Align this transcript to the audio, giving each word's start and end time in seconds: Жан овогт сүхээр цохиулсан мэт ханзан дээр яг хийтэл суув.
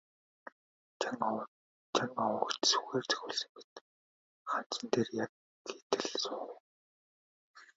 Жан 1.97 2.09
овогт 2.27 2.61
сүхээр 2.71 3.05
цохиулсан 3.09 3.51
мэт 3.55 3.71
ханзан 4.49 4.85
дээр 4.91 5.09
яг 5.23 5.31
хийтэл 5.67 6.07
суув. 6.23 6.51